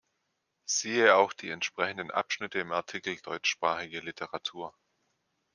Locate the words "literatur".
3.99-4.73